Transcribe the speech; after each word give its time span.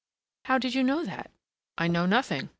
"How 0.45 0.57
did 0.57 0.73
you 0.73 0.83
know 0.83 1.05
that?" 1.05 1.29
"I 1.77 1.87
know 1.87 2.07
nothing." 2.07 2.49